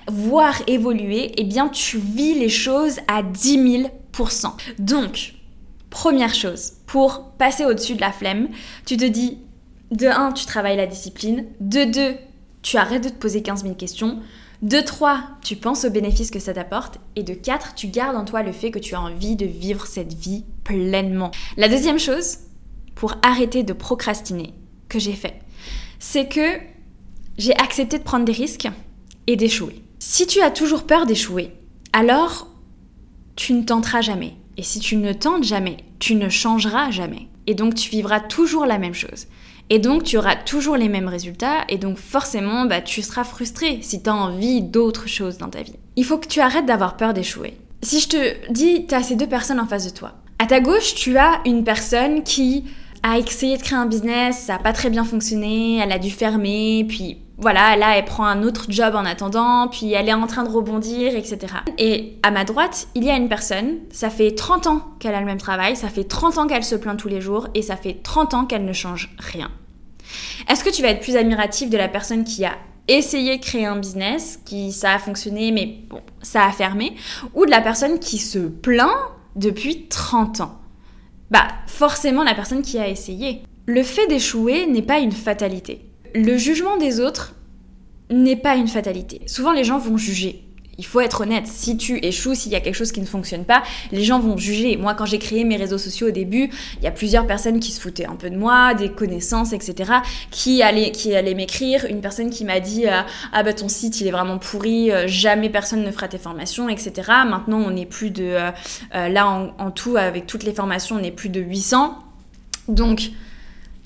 voir 0.09 0.55
évoluer, 0.67 1.33
eh 1.37 1.45
bien 1.45 1.69
tu 1.69 1.99
vis 1.99 2.35
les 2.35 2.49
choses 2.49 2.99
à 3.09 3.23
10 3.23 3.89
000%. 4.13 4.53
Donc, 4.79 5.35
première 5.91 6.35
chose, 6.35 6.73
pour 6.87 7.33
passer 7.39 7.65
au-dessus 7.65 7.95
de 7.95 8.01
la 8.01 8.13
flemme, 8.13 8.49
tu 8.87 8.97
te 8.97 9.05
dis, 9.05 9.39
de 9.91 10.07
1, 10.07 10.33
tu 10.33 10.47
travailles 10.47 10.77
la 10.77 10.87
discipline, 10.87 11.47
de 11.61 11.85
2, 11.85 12.15
tu 12.63 12.79
arrêtes 12.79 13.05
de 13.05 13.09
te 13.11 13.15
poser 13.15 13.43
15 13.43 13.63
000 13.63 13.75
questions, 13.75 14.21
de 14.63 14.81
3, 14.81 15.23
tu 15.43 15.57
penses 15.57 15.85
aux 15.85 15.91
bénéfices 15.91 16.31
que 16.31 16.39
ça 16.39 16.55
t'apporte. 16.55 17.01
Et 17.17 17.25
de 17.25 17.35
4, 17.35 17.75
tu 17.75 17.89
gardes 17.89 18.15
en 18.15 18.25
toi 18.25 18.45
le 18.45 18.53
fait 18.53 18.71
que 18.71 18.79
tu 18.79 18.95
as 18.95 19.01
envie 19.01 19.35
de 19.35 19.45
vivre 19.45 19.87
cette 19.87 20.15
vie 20.15 20.45
pleinement. 20.63 21.33
La 21.57 21.69
deuxième 21.69 21.99
chose, 21.99 22.39
pour 22.94 23.15
arrêter 23.23 23.62
de 23.62 23.73
procrastiner 23.73 24.55
que 24.89 24.99
j'ai 24.99 25.15
fait, 25.15 25.41
c'est 25.99 26.29
que 26.29 26.59
j'ai 27.39 27.56
accepté 27.56 27.99
de 27.99 28.05
prendre 28.05 28.25
des 28.25 28.33
risques 28.33 28.69
et 29.27 29.37
d'échouer. 29.37 29.83
Si 29.99 30.27
tu 30.27 30.41
as 30.41 30.50
toujours 30.50 30.85
peur 30.85 31.06
d'échouer, 31.06 31.53
alors 31.93 32.49
tu 33.37 33.53
ne 33.55 33.62
tenteras 33.62 34.00
jamais. 34.00 34.35
Et 34.57 34.62
si 34.62 34.81
tu 34.81 34.97
ne 34.97 35.12
tentes 35.12 35.45
jamais, 35.45 35.78
tu 35.99 36.14
ne 36.14 36.28
changeras 36.28 36.90
jamais. 36.90 37.28
Et 37.47 37.55
donc 37.55 37.75
tu 37.75 37.90
vivras 37.90 38.21
toujours 38.21 38.66
la 38.66 38.78
même 38.78 38.95
chose. 38.95 39.26
Et 39.71 39.78
donc 39.78 40.05
tu 40.05 40.19
auras 40.19 40.37
toujours 40.37 40.76
les 40.76 40.88
mêmes 40.88 41.09
résultats 41.09 41.64
et 41.69 41.78
donc 41.78 41.97
forcément 41.97 42.66
bah, 42.66 42.83
tu 42.83 43.00
seras 43.00 43.25
frustré 43.25 43.78
si 43.81 44.02
tu 44.02 44.11
as 44.11 44.14
envie 44.14 44.61
d'autres 44.61 45.09
choses 45.09 45.38
dans 45.38 45.49
ta 45.49 45.62
vie. 45.62 45.76
Il 45.97 46.05
faut 46.05 46.19
que 46.19 46.26
tu 46.26 46.40
arrêtes 46.40 46.66
d'avoir 46.66 46.97
peur 46.97 47.14
d'échouer. 47.14 47.57
Si 47.83 48.00
je 48.00 48.09
te 48.09 48.52
dis, 48.52 48.87
tu 48.87 48.95
as 48.95 49.02
ces 49.02 49.16
deux 49.16 49.26
personnes 49.26 49.61
en 49.61 49.66
face 49.66 49.90
de 49.90 49.97
toi. 49.97 50.12
À 50.38 50.47
ta 50.47 50.61
gauche, 50.61 50.95
tu 50.95 51.16
as 51.16 51.40
une 51.47 51.64
personne 51.64 52.23
qui 52.23 52.64
a 53.02 53.18
essayé 53.18 53.56
de 53.56 53.62
créer 53.62 53.78
un 53.78 53.87
business, 53.87 54.44
ça 54.44 54.54
n'a 54.54 54.59
pas 54.59 54.73
très 54.73 54.90
bien 54.90 55.04
fonctionné, 55.04 55.78
elle 55.78 55.92
a 55.92 55.99
dû 55.99 56.11
fermer, 56.11 56.85
puis 56.88 57.18
voilà, 57.37 57.76
là 57.76 57.99
elle 57.99 58.04
prend 58.04 58.25
un 58.25 58.42
autre 58.44 58.66
job 58.68 58.94
en 58.94 59.04
attendant, 59.04 59.68
puis 59.68 59.92
elle 59.92 60.09
est 60.09 60.12
en 60.12 60.26
train 60.26 60.44
de 60.44 60.50
rebondir, 60.50 61.16
etc. 61.16 61.54
Et 61.78 62.18
à 62.23 62.30
ma 62.30 62.44
droite, 62.44 62.87
il 62.94 63.04
y 63.04 63.11
a 63.11 63.16
une 63.16 63.28
personne, 63.28 63.78
ça 63.90 64.11
fait 64.11 64.32
30 64.32 64.66
ans 64.68 64.82
qu'elle 65.00 65.14
a 65.14 65.21
le 65.21 65.26
même 65.26 65.38
travail, 65.38 65.75
ça 65.75 65.88
fait 65.88 66.04
30 66.04 66.38
ans 66.38 66.47
qu'elle 66.47 66.64
se 66.64 66.76
plaint 66.76 66.99
tous 66.99 67.09
les 67.09 67.21
jours, 67.21 67.49
et 67.54 67.62
ça 67.62 67.76
fait 67.76 67.99
30 68.02 68.35
ans 68.35 68.44
qu'elle 68.44 68.64
ne 68.64 68.73
change 68.73 69.11
rien. 69.18 69.50
Est-ce 70.49 70.62
que 70.62 70.71
tu 70.71 70.82
vas 70.82 70.88
être 70.88 71.00
plus 71.00 71.16
admiratif 71.16 71.71
de 71.71 71.76
la 71.76 71.88
personne 71.88 72.25
qui 72.25 72.44
a 72.44 72.52
essayé 72.88 73.38
de 73.38 73.42
créer 73.42 73.66
un 73.66 73.76
business, 73.76 74.40
qui 74.44 74.73
ça 74.73 74.92
a 74.92 74.99
fonctionné, 74.99 75.50
mais 75.50 75.78
bon, 75.88 76.00
ça 76.21 76.44
a 76.44 76.52
fermé, 76.52 76.94
ou 77.35 77.47
de 77.47 77.50
la 77.50 77.61
personne 77.61 77.99
qui 77.99 78.18
se 78.18 78.38
plaint 78.38 78.94
depuis 79.35 79.88
30 79.88 80.42
ans? 80.42 80.62
Bah 81.33 81.49
forcément 81.67 82.25
la 82.25 82.35
personne 82.35 82.61
qui 82.61 82.79
a 82.79 82.89
essayé. 82.89 83.43
Le 83.65 83.83
fait 83.83 84.07
d'échouer 84.07 84.67
n'est 84.67 84.83
pas 84.83 84.99
une 84.99 85.12
fatalité. 85.12 85.91
Le 86.15 86.37
jugement 86.37 86.77
des 86.77 87.01
autres 87.01 87.35
n'est 88.11 88.37
pas 88.37 88.57
une 88.57 88.69
fatalité. 88.69 89.23
Souvent 89.27 89.53
les 89.53 89.65
gens 89.65 89.79
vont 89.79 89.97
juger. 89.97 90.45
Il 90.79 90.87
faut 90.87 91.00
être 91.00 91.23
honnête, 91.23 91.47
si 91.47 91.76
tu 91.76 91.99
échoues, 92.05 92.35
s'il 92.35 92.50
y 92.50 92.55
a 92.55 92.61
quelque 92.61 92.75
chose 92.75 92.93
qui 92.93 93.00
ne 93.00 93.07
fonctionne 93.07 93.45
pas, 93.45 93.62
les 93.93 94.02
gens 94.02 94.19
vont 94.19 94.37
juger. 94.37 94.76
Moi, 94.76 94.95
quand 94.95 95.05
j'ai 95.05 95.19
créé 95.19 95.45
mes 95.45 95.57
réseaux 95.57 95.79
sociaux 95.79 96.09
au 96.09 96.11
début, 96.11 96.50
il 96.79 96.85
y 96.85 96.87
a 96.87 96.91
plusieurs 96.91 97.26
personnes 97.26 97.61
qui 97.61 97.73
se 97.73 97.81
foutaient 97.81 98.07
un 98.07 98.17
peu 98.17 98.31
de 98.31 98.37
moi, 98.37 98.75
des 98.75 98.91
connaissances, 98.91 99.52
etc., 99.52 99.93
qui 100.31 100.62
allaient, 100.62 100.91
qui 100.91 101.14
allaient 101.14 101.35
m'écrire. 101.35 101.85
Une 101.85 102.00
personne 102.00 102.31
qui 102.31 102.45
m'a 102.45 102.59
dit 102.59 102.87
euh, 102.87 103.02
Ah 103.33 103.43
bah 103.43 103.52
ton 103.52 103.69
site, 103.69 104.00
il 104.00 104.07
est 104.07 104.11
vraiment 104.11 104.38
pourri, 104.38 104.91
euh, 104.91 105.07
jamais 105.07 105.50
personne 105.50 105.83
ne 105.83 105.91
fera 105.91 106.09
tes 106.09 106.19
formations, 106.19 106.69
etc. 106.69 106.93
Maintenant, 107.26 107.62
on 107.64 107.76
est 107.76 107.87
plus 107.87 108.11
de. 108.11 108.25
Euh, 108.95 109.09
là, 109.09 109.29
en, 109.29 109.55
en 109.59 109.71
tout, 109.71 109.97
avec 109.97 110.26
toutes 110.26 110.45
les 110.45 110.55
formations, 110.55 110.97
on 110.97 111.02
est 111.02 111.11
plus 111.11 111.29
de 111.29 111.41
800. 111.41 111.99
Donc, 112.69 113.11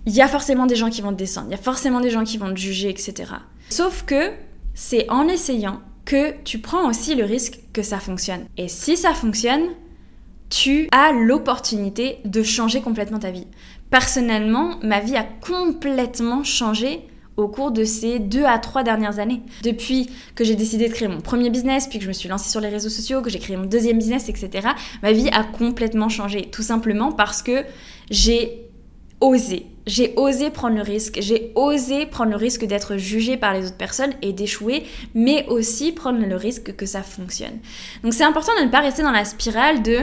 il 0.07 0.15
y 0.15 0.23
a 0.23 0.29
forcément 0.29 0.67
des 0.67 0.77
gens 0.77 0.89
qui 0.89 1.03
vont 1.03 1.11
te 1.11 1.19
descendre, 1.19 1.49
il 1.49 1.53
y 1.53 1.59
a 1.59 1.63
forcément 1.63 2.01
des 2.01 2.11
gens 2.11 2.25
qui 2.25 2.39
vont 2.39 2.51
te 2.51 2.59
juger, 2.59 2.89
etc. 2.89 3.25
Sauf 3.69 4.05
que 4.05 4.31
c'est 4.75 5.11
en 5.11 5.27
essayant 5.27 5.81
que 6.07 6.35
tu 6.45 6.61
prends 6.61 6.89
aussi 6.89 7.15
le 7.15 7.25
risque 7.25 7.59
que 7.75 7.83
ça 7.83 7.99
fonctionne. 7.99 8.47
Et 8.57 8.69
si 8.69 8.97
ça 8.97 9.13
fonctionne, 9.13 9.65
tu 10.49 10.89
as 10.93 11.13
l'opportunité 11.13 12.19
de 12.25 12.43
changer 12.43 12.81
complètement 12.81 13.19
ta 13.19 13.31
vie. 13.31 13.47
Personnellement, 13.91 14.79
ma 14.83 15.01
vie 15.01 15.17
a 15.17 15.25
complètement 15.25 16.45
changé 16.45 17.07
au 17.37 17.49
cours 17.49 17.71
de 17.71 17.85
ces 17.85 18.19
deux 18.19 18.45
à 18.45 18.59
trois 18.59 18.83
dernières 18.83 19.19
années. 19.19 19.43
Depuis 19.63 20.09
que 20.35 20.45
j'ai 20.45 20.55
décidé 20.55 20.89
de 20.89 20.95
créer 20.95 21.09
mon 21.09 21.21
premier 21.21 21.51
business, 21.51 21.87
puis 21.87 21.99
que 21.99 22.05
je 22.05 22.09
me 22.09 22.15
suis 22.15 22.29
lancée 22.29 22.49
sur 22.49 22.61
les 22.61 22.69
réseaux 22.69 22.89
sociaux, 22.89 23.21
que 23.21 23.29
j'ai 23.29 23.39
créé 23.39 23.57
mon 23.57 23.67
deuxième 23.67 23.99
business, 23.99 24.29
etc., 24.29 24.69
ma 25.03 25.13
vie 25.13 25.29
a 25.33 25.45
complètement 25.45 26.09
changé. 26.09 26.49
Tout 26.51 26.63
simplement 26.63 27.13
parce 27.13 27.43
que 27.43 27.65
j'ai 28.11 28.66
osé. 29.21 29.67
J'ai 29.87 30.15
osé 30.17 30.51
prendre 30.51 30.75
le 30.75 30.83
risque, 30.83 31.19
j'ai 31.21 31.53
osé 31.55 32.07
prendre 32.07 32.31
le 32.31 32.37
risque 32.37 32.65
d'être 32.65 32.97
jugée 32.97 33.37
par 33.37 33.55
les 33.55 33.67
autres 33.67 33.77
personnes 33.77 34.13
et 34.21 34.33
d'échouer, 34.33 34.85
mais 35.15 35.47
aussi 35.47 35.93
prendre 35.93 36.19
le 36.19 36.37
risque 36.37 36.75
que 36.75 36.87
ça 36.87 37.03
fonctionne. 37.03 37.59
Donc 38.03 38.13
c'est 38.13 38.25
important 38.25 38.53
de 38.59 38.65
ne 38.65 38.71
pas 38.71 38.81
rester 38.81 39.03
dans 39.03 39.13
la 39.13 39.25
spirale 39.25 39.83
de 39.83 39.99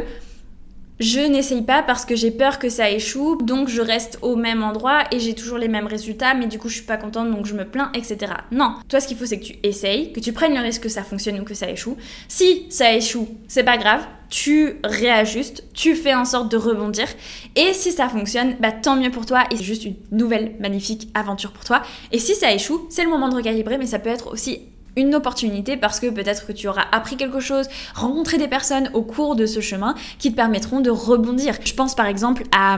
je 0.99 1.19
n'essaye 1.19 1.61
pas 1.61 1.83
parce 1.83 2.05
que 2.05 2.15
j'ai 2.15 2.31
peur 2.31 2.59
que 2.59 2.69
ça 2.69 2.89
échoue, 2.89 3.37
donc 3.41 3.67
je 3.67 3.81
reste 3.81 4.19
au 4.21 4.35
même 4.35 4.63
endroit 4.63 5.03
et 5.11 5.19
j'ai 5.19 5.33
toujours 5.33 5.57
les 5.57 5.67
mêmes 5.67 5.87
résultats, 5.87 6.33
mais 6.33 6.47
du 6.47 6.59
coup 6.59 6.69
je 6.69 6.75
suis 6.75 6.85
pas 6.85 6.97
contente 6.97 7.31
donc 7.31 7.45
je 7.45 7.55
me 7.55 7.65
plains, 7.65 7.91
etc. 7.93 8.33
Non, 8.51 8.75
toi 8.87 8.99
ce 8.99 9.07
qu'il 9.07 9.17
faut 9.17 9.25
c'est 9.25 9.39
que 9.39 9.45
tu 9.45 9.55
essayes, 9.63 10.13
que 10.13 10.19
tu 10.19 10.33
prennes 10.33 10.53
le 10.53 10.61
risque 10.61 10.83
que 10.83 10.89
ça 10.89 11.03
fonctionne 11.03 11.39
ou 11.39 11.43
que 11.43 11.53
ça 11.53 11.69
échoue. 11.69 11.97
Si 12.27 12.67
ça 12.69 12.93
échoue, 12.93 13.27
c'est 13.47 13.63
pas 13.63 13.77
grave, 13.77 14.05
tu 14.29 14.77
réajustes, 14.83 15.63
tu 15.73 15.95
fais 15.95 16.13
en 16.13 16.25
sorte 16.25 16.51
de 16.51 16.57
rebondir. 16.57 17.07
Et 17.55 17.73
si 17.73 17.91
ça 17.91 18.09
fonctionne, 18.09 18.55
bah 18.59 18.71
tant 18.71 18.95
mieux 18.95 19.11
pour 19.11 19.25
toi 19.25 19.43
et 19.51 19.57
c'est 19.57 19.63
juste 19.63 19.85
une 19.85 19.95
nouvelle 20.11 20.55
magnifique 20.59 21.09
aventure 21.13 21.51
pour 21.51 21.63
toi. 21.63 21.81
Et 22.11 22.19
si 22.19 22.33
ça 22.35 22.51
échoue, 22.51 22.87
c'est 22.89 23.03
le 23.03 23.09
moment 23.09 23.29
de 23.29 23.35
recalibrer, 23.35 23.77
mais 23.77 23.85
ça 23.85 23.99
peut 23.99 24.09
être 24.09 24.31
aussi 24.31 24.61
une 24.95 25.15
opportunité 25.15 25.77
parce 25.77 25.99
que 25.99 26.07
peut-être 26.07 26.45
que 26.45 26.51
tu 26.51 26.67
auras 26.67 26.85
appris 26.91 27.17
quelque 27.17 27.39
chose, 27.39 27.67
rencontré 27.95 28.37
des 28.37 28.47
personnes 28.47 28.89
au 28.93 29.01
cours 29.01 29.35
de 29.35 29.45
ce 29.45 29.59
chemin 29.59 29.95
qui 30.19 30.31
te 30.31 30.35
permettront 30.35 30.81
de 30.81 30.89
rebondir. 30.89 31.55
Je 31.63 31.73
pense 31.73 31.95
par 31.95 32.05
exemple 32.05 32.43
à 32.51 32.77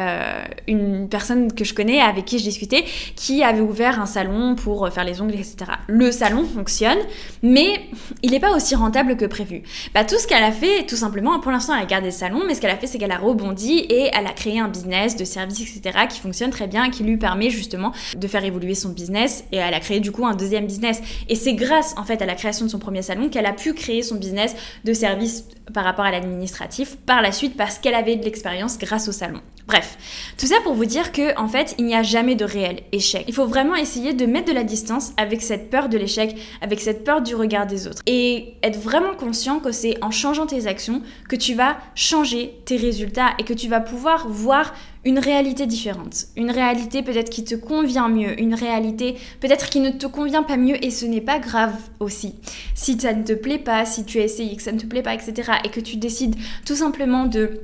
euh, 0.00 0.44
une 0.68 1.08
personne 1.08 1.52
que 1.52 1.64
je 1.64 1.74
connais 1.74 2.00
avec 2.00 2.24
qui 2.24 2.38
je 2.38 2.44
discutais 2.44 2.84
qui 3.14 3.42
avait 3.42 3.60
ouvert 3.60 4.00
un 4.00 4.06
salon 4.06 4.54
pour 4.54 4.88
faire 4.90 5.04
les 5.04 5.20
ongles, 5.20 5.34
etc. 5.34 5.56
Le 5.86 6.12
salon 6.12 6.44
fonctionne, 6.44 6.98
mais 7.42 7.80
il 8.22 8.32
n'est 8.32 8.40
pas 8.40 8.54
aussi 8.54 8.74
rentable 8.74 9.16
que 9.16 9.24
prévu. 9.24 9.62
Bah, 9.94 10.04
tout 10.04 10.18
ce 10.18 10.26
qu'elle 10.26 10.44
a 10.44 10.52
fait, 10.52 10.84
tout 10.86 10.96
simplement, 10.96 11.40
pour 11.40 11.52
l'instant 11.52 11.74
elle 11.74 11.82
a 11.82 11.86
gardé 11.86 12.06
le 12.06 12.12
salon, 12.12 12.42
mais 12.46 12.54
ce 12.54 12.60
qu'elle 12.60 12.70
a 12.70 12.76
fait 12.76 12.86
c'est 12.86 12.98
qu'elle 12.98 13.12
a 13.12 13.18
rebondi 13.18 13.78
et 13.78 14.10
elle 14.12 14.26
a 14.26 14.32
créé 14.32 14.58
un 14.58 14.68
business 14.68 15.16
de 15.16 15.24
services, 15.24 15.76
etc. 15.76 16.06
qui 16.08 16.20
fonctionne 16.20 16.50
très 16.50 16.66
bien, 16.66 16.90
qui 16.90 17.02
lui 17.02 17.16
permet 17.16 17.50
justement 17.50 17.92
de 18.16 18.26
faire 18.28 18.44
évoluer 18.44 18.74
son 18.74 18.90
business 18.90 19.44
et 19.52 19.56
elle 19.56 19.74
a 19.74 19.80
créé 19.80 20.00
du 20.00 20.12
coup 20.12 20.26
un 20.26 20.34
deuxième 20.34 20.66
business. 20.66 21.00
C'est 21.46 21.54
grâce 21.54 21.94
en 21.96 22.02
fait 22.02 22.20
à 22.22 22.26
la 22.26 22.34
création 22.34 22.66
de 22.66 22.70
son 22.72 22.80
premier 22.80 23.02
salon 23.02 23.28
qu'elle 23.28 23.46
a 23.46 23.52
pu 23.52 23.72
créer 23.72 24.02
son 24.02 24.16
business 24.16 24.56
de 24.84 24.92
service 24.92 25.44
par 25.72 25.84
rapport 25.84 26.04
à 26.04 26.10
l'administratif 26.10 26.96
par 27.06 27.22
la 27.22 27.30
suite 27.30 27.56
parce 27.56 27.78
qu'elle 27.78 27.94
avait 27.94 28.16
de 28.16 28.24
l'expérience 28.24 28.78
grâce 28.78 29.06
au 29.06 29.12
salon. 29.12 29.40
Bref, 29.66 29.98
tout 30.38 30.46
ça 30.46 30.54
pour 30.62 30.74
vous 30.74 30.84
dire 30.84 31.10
que 31.10 31.36
en 31.40 31.48
fait, 31.48 31.74
il 31.78 31.86
n'y 31.86 31.96
a 31.96 32.04
jamais 32.04 32.36
de 32.36 32.44
réel 32.44 32.82
échec. 32.92 33.24
Il 33.26 33.34
faut 33.34 33.46
vraiment 33.46 33.74
essayer 33.74 34.12
de 34.12 34.24
mettre 34.24 34.48
de 34.48 34.54
la 34.54 34.62
distance 34.62 35.12
avec 35.16 35.42
cette 35.42 35.70
peur 35.70 35.88
de 35.88 35.98
l'échec, 35.98 36.36
avec 36.60 36.80
cette 36.80 37.02
peur 37.02 37.20
du 37.20 37.34
regard 37.34 37.66
des 37.66 37.88
autres 37.88 38.02
et 38.06 38.54
être 38.62 38.78
vraiment 38.78 39.14
conscient 39.14 39.58
que 39.58 39.72
c'est 39.72 40.02
en 40.04 40.12
changeant 40.12 40.46
tes 40.46 40.68
actions 40.68 41.02
que 41.28 41.34
tu 41.34 41.54
vas 41.54 41.78
changer 41.96 42.60
tes 42.64 42.76
résultats 42.76 43.30
et 43.40 43.42
que 43.42 43.54
tu 43.54 43.66
vas 43.66 43.80
pouvoir 43.80 44.28
voir 44.28 44.72
une 45.04 45.18
réalité 45.18 45.66
différente, 45.66 46.26
une 46.36 46.50
réalité 46.50 47.02
peut-être 47.02 47.30
qui 47.30 47.44
te 47.44 47.54
convient 47.56 48.08
mieux, 48.08 48.40
une 48.40 48.54
réalité 48.54 49.16
peut-être 49.40 49.68
qui 49.68 49.80
ne 49.80 49.90
te 49.90 50.06
convient 50.06 50.42
pas 50.44 50.56
mieux 50.56 50.84
et 50.84 50.90
ce 50.90 51.06
n'est 51.06 51.20
pas 51.20 51.40
grave 51.40 51.74
aussi. 51.98 52.34
Si 52.74 52.98
ça 53.00 53.12
ne 53.12 53.24
te 53.24 53.32
plaît 53.32 53.58
pas, 53.58 53.84
si 53.84 54.04
tu 54.04 54.20
as 54.20 54.24
essayé 54.24 54.54
que 54.56 54.62
ça 54.62 54.72
ne 54.72 54.78
te 54.78 54.86
plaît 54.86 55.02
pas, 55.02 55.14
etc. 55.14 55.52
et 55.64 55.70
que 55.70 55.80
tu 55.80 55.96
décides 55.96 56.36
tout 56.64 56.76
simplement 56.76 57.24
de 57.24 57.60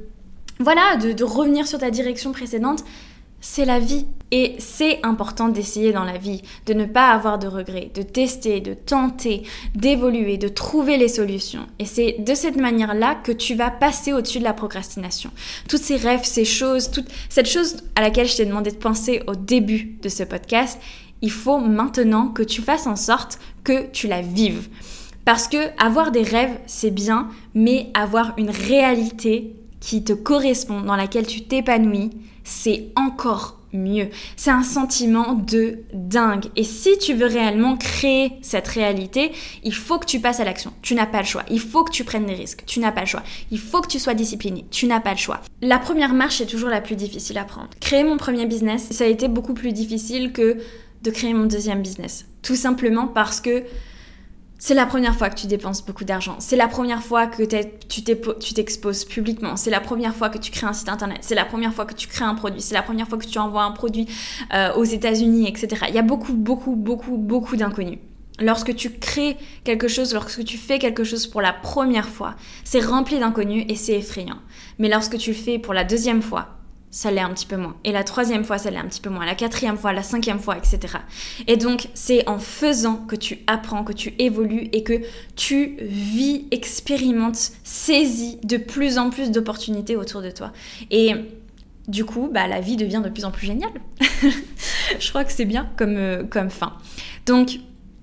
voilà, 0.62 0.96
de, 0.96 1.24
revenir 1.24 1.66
sur 1.66 1.78
ta 1.78 1.90
direction 1.90 2.32
précédente, 2.32 2.84
c'est 3.40 3.64
la 3.64 3.78
vie. 3.78 4.06
Et 4.30 4.56
c'est 4.58 4.98
important 5.02 5.48
d'essayer 5.48 5.92
dans 5.92 6.04
la 6.04 6.16
vie, 6.16 6.40
de 6.64 6.72
ne 6.72 6.86
pas 6.86 7.10
avoir 7.10 7.38
de 7.38 7.46
regrets, 7.46 7.90
de 7.94 8.00
tester, 8.00 8.60
de 8.60 8.72
tenter, 8.72 9.42
d'évoluer, 9.74 10.38
de 10.38 10.48
trouver 10.48 10.96
les 10.96 11.08
solutions. 11.08 11.66
Et 11.78 11.84
c'est 11.84 12.16
de 12.18 12.34
cette 12.34 12.56
manière-là 12.56 13.14
que 13.14 13.32
tu 13.32 13.54
vas 13.54 13.70
passer 13.70 14.14
au-dessus 14.14 14.38
de 14.38 14.44
la 14.44 14.54
procrastination. 14.54 15.30
Toutes 15.68 15.82
ces 15.82 15.96
rêves, 15.96 16.24
ces 16.24 16.46
choses, 16.46 16.90
toute 16.90 17.08
cette 17.28 17.48
chose 17.48 17.76
à 17.94 18.00
laquelle 18.00 18.26
je 18.26 18.38
t'ai 18.38 18.46
demandé 18.46 18.70
de 18.70 18.76
penser 18.76 19.22
au 19.26 19.34
début 19.34 19.98
de 20.00 20.08
ce 20.08 20.22
podcast, 20.22 20.80
il 21.20 21.30
faut 21.30 21.58
maintenant 21.58 22.28
que 22.28 22.42
tu 22.42 22.62
fasses 22.62 22.86
en 22.86 22.96
sorte 22.96 23.38
que 23.64 23.90
tu 23.92 24.08
la 24.08 24.22
vives. 24.22 24.68
Parce 25.24 25.46
que 25.46 25.58
avoir 25.82 26.10
des 26.10 26.22
rêves, 26.22 26.58
c'est 26.66 26.90
bien, 26.90 27.28
mais 27.54 27.90
avoir 27.94 28.32
une 28.38 28.50
réalité 28.50 29.54
qui 29.82 30.04
te 30.04 30.12
correspond, 30.12 30.80
dans 30.80 30.94
laquelle 30.94 31.26
tu 31.26 31.42
t'épanouis, 31.42 32.10
c'est 32.44 32.86
encore 32.94 33.58
mieux. 33.72 34.08
C'est 34.36 34.50
un 34.50 34.62
sentiment 34.62 35.34
de 35.34 35.80
dingue. 35.92 36.46
Et 36.54 36.62
si 36.62 36.96
tu 36.98 37.14
veux 37.14 37.26
réellement 37.26 37.76
créer 37.76 38.32
cette 38.42 38.68
réalité, 38.68 39.32
il 39.64 39.74
faut 39.74 39.98
que 39.98 40.06
tu 40.06 40.20
passes 40.20 40.38
à 40.38 40.44
l'action. 40.44 40.72
Tu 40.82 40.94
n'as 40.94 41.06
pas 41.06 41.20
le 41.20 41.26
choix. 41.26 41.42
Il 41.50 41.58
faut 41.58 41.82
que 41.82 41.90
tu 41.90 42.04
prennes 42.04 42.26
des 42.26 42.34
risques. 42.34 42.62
Tu 42.64 42.78
n'as 42.78 42.92
pas 42.92 43.00
le 43.00 43.06
choix. 43.06 43.24
Il 43.50 43.58
faut 43.58 43.80
que 43.80 43.88
tu 43.88 43.98
sois 43.98 44.14
discipliné. 44.14 44.66
Tu 44.70 44.86
n'as 44.86 45.00
pas 45.00 45.12
le 45.12 45.18
choix. 45.18 45.40
La 45.62 45.80
première 45.80 46.14
marche 46.14 46.40
est 46.40 46.46
toujours 46.46 46.70
la 46.70 46.80
plus 46.80 46.96
difficile 46.96 47.38
à 47.38 47.44
prendre. 47.44 47.70
Créer 47.80 48.04
mon 48.04 48.18
premier 48.18 48.46
business, 48.46 48.88
ça 48.92 49.04
a 49.04 49.08
été 49.08 49.26
beaucoup 49.26 49.54
plus 49.54 49.72
difficile 49.72 50.32
que 50.32 50.58
de 51.02 51.10
créer 51.10 51.34
mon 51.34 51.46
deuxième 51.46 51.82
business. 51.82 52.26
Tout 52.42 52.56
simplement 52.56 53.08
parce 53.08 53.40
que 53.40 53.64
c'est 54.64 54.74
la 54.74 54.86
première 54.86 55.16
fois 55.16 55.28
que 55.28 55.34
tu 55.34 55.48
dépenses 55.48 55.84
beaucoup 55.84 56.04
d'argent. 56.04 56.36
C'est 56.38 56.54
la 56.54 56.68
première 56.68 57.02
fois 57.02 57.26
que 57.26 57.42
tu 57.42 58.54
t'exposes 58.54 59.04
publiquement. 59.04 59.56
C'est 59.56 59.70
la 59.70 59.80
première 59.80 60.14
fois 60.14 60.28
que 60.28 60.38
tu 60.38 60.52
crées 60.52 60.68
un 60.68 60.72
site 60.72 60.88
internet. 60.88 61.18
C'est 61.22 61.34
la 61.34 61.44
première 61.44 61.74
fois 61.74 61.84
que 61.84 61.94
tu 61.94 62.06
crées 62.06 62.24
un 62.24 62.36
produit. 62.36 62.60
C'est 62.60 62.74
la 62.74 62.84
première 62.84 63.08
fois 63.08 63.18
que 63.18 63.26
tu 63.26 63.40
envoies 63.40 63.64
un 63.64 63.72
produit 63.72 64.06
euh, 64.54 64.72
aux 64.74 64.84
États-Unis, 64.84 65.48
etc. 65.48 65.86
Il 65.88 65.96
y 65.96 65.98
a 65.98 66.02
beaucoup, 66.02 66.32
beaucoup, 66.32 66.76
beaucoup, 66.76 67.16
beaucoup 67.16 67.56
d'inconnus. 67.56 67.98
Lorsque 68.38 68.76
tu 68.76 68.90
crées 68.90 69.36
quelque 69.64 69.88
chose, 69.88 70.14
lorsque 70.14 70.44
tu 70.44 70.56
fais 70.58 70.78
quelque 70.78 71.02
chose 71.02 71.26
pour 71.26 71.42
la 71.42 71.52
première 71.52 72.08
fois, 72.08 72.36
c'est 72.62 72.78
rempli 72.78 73.18
d'inconnus 73.18 73.64
et 73.68 73.74
c'est 73.74 73.98
effrayant. 73.98 74.38
Mais 74.78 74.88
lorsque 74.88 75.18
tu 75.18 75.30
le 75.30 75.36
fais 75.36 75.58
pour 75.58 75.74
la 75.74 75.82
deuxième 75.82 76.22
fois, 76.22 76.61
ça 76.92 77.10
l'est 77.10 77.22
un 77.22 77.30
petit 77.30 77.46
peu 77.46 77.56
moins. 77.56 77.74
Et 77.84 77.90
la 77.90 78.04
troisième 78.04 78.44
fois, 78.44 78.58
ça 78.58 78.70
l'est 78.70 78.76
un 78.76 78.86
petit 78.86 79.00
peu 79.00 79.08
moins. 79.08 79.24
La 79.24 79.34
quatrième 79.34 79.78
fois, 79.78 79.94
la 79.94 80.02
cinquième 80.02 80.38
fois, 80.38 80.58
etc. 80.58 80.98
Et 81.46 81.56
donc, 81.56 81.88
c'est 81.94 82.28
en 82.28 82.38
faisant 82.38 82.96
que 82.96 83.16
tu 83.16 83.38
apprends, 83.46 83.82
que 83.82 83.94
tu 83.94 84.14
évolues 84.18 84.68
et 84.72 84.84
que 84.84 85.00
tu 85.34 85.78
vis, 85.80 86.46
expérimentes, 86.50 87.52
saisis 87.64 88.38
de 88.44 88.58
plus 88.58 88.98
en 88.98 89.08
plus 89.08 89.30
d'opportunités 89.30 89.96
autour 89.96 90.20
de 90.20 90.30
toi. 90.30 90.52
Et 90.90 91.14
du 91.88 92.04
coup, 92.04 92.28
bah, 92.30 92.46
la 92.46 92.60
vie 92.60 92.76
devient 92.76 93.00
de 93.02 93.08
plus 93.08 93.24
en 93.24 93.30
plus 93.30 93.46
géniale. 93.46 93.72
Je 95.00 95.08
crois 95.08 95.24
que 95.24 95.32
c'est 95.32 95.46
bien 95.46 95.70
comme, 95.76 95.96
euh, 95.96 96.24
comme 96.24 96.50
fin. 96.50 96.74
Donc, 97.24 97.58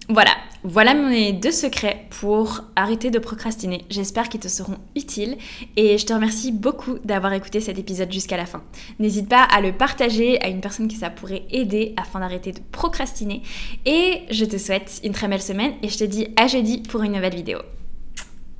voilà, 0.09 0.31
voilà 0.63 0.95
mes 0.95 1.33
deux 1.33 1.51
secrets 1.51 2.07
pour 2.19 2.61
arrêter 2.75 3.11
de 3.11 3.19
procrastiner. 3.19 3.85
J'espère 3.91 4.27
qu'ils 4.27 4.39
te 4.39 4.47
seront 4.47 4.77
utiles 4.95 5.37
et 5.77 5.99
je 5.99 6.05
te 6.05 6.13
remercie 6.13 6.51
beaucoup 6.51 6.97
d'avoir 7.03 7.31
écouté 7.33 7.61
cet 7.61 7.77
épisode 7.77 8.11
jusqu'à 8.11 8.35
la 8.35 8.47
fin. 8.47 8.63
N'hésite 8.97 9.29
pas 9.29 9.43
à 9.43 9.61
le 9.61 9.71
partager 9.71 10.41
à 10.41 10.47
une 10.47 10.61
personne 10.61 10.87
qui 10.87 10.95
ça 10.95 11.11
pourrait 11.11 11.43
aider 11.51 11.93
afin 11.95 12.19
d'arrêter 12.19 12.51
de 12.51 12.59
procrastiner. 12.71 13.43
Et 13.85 14.23
je 14.31 14.45
te 14.45 14.57
souhaite 14.57 14.99
une 15.03 15.13
très 15.13 15.27
belle 15.27 15.43
semaine 15.43 15.73
et 15.83 15.89
je 15.89 15.97
te 15.99 16.03
dis 16.03 16.27
à 16.35 16.47
jeudi 16.47 16.81
pour 16.81 17.03
une 17.03 17.11
nouvelle 17.11 17.35
vidéo. 17.35 17.59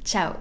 Ciao 0.06 0.34